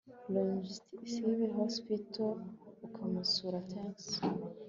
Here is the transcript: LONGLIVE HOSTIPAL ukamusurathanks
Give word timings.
LONGLIVE 0.33 1.31
HOSTIPAL 1.57 2.29
ukamusurathanks 2.87 4.07